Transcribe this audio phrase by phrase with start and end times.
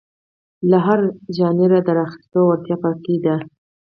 [0.69, 0.99] له هر
[1.37, 3.35] ژانره د راخیستو وړتیا په کې ده.